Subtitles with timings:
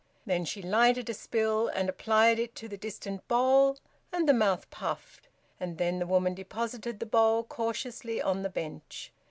[0.25, 3.77] Then she lighted a spill and applied it to the distant bowl,
[4.11, 5.27] and the mouth puffed;
[5.59, 9.11] and then the woman deposited the bowl cautiously on the bench.